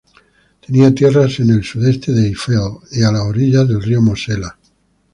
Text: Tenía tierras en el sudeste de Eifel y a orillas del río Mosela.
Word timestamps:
Tenía 0.65 0.95
tierras 0.95 1.39
en 1.41 1.51
el 1.51 1.63
sudeste 1.63 2.11
de 2.11 2.29
Eifel 2.29 2.59
y 2.91 3.03
a 3.03 3.11
orillas 3.21 3.67
del 3.67 3.83
río 3.83 4.01
Mosela. 4.01 4.57